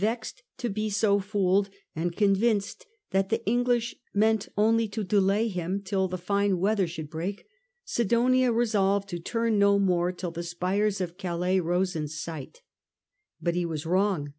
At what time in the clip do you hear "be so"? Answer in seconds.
0.70-1.20